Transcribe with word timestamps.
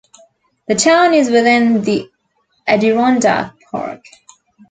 The 0.67 0.73
town 0.73 1.13
is 1.13 1.29
within 1.29 1.83
the 1.83 2.09
Adirondack 2.67 3.53
Park. 3.69 4.03